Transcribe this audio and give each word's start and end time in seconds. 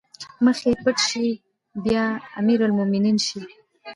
مخ 0.45 0.57
يې 0.69 0.73
پټ 0.83 0.97
شي 1.07 1.27
بيا 1.83 2.03
امرالمومنين 2.39 3.17
شي 3.27 3.41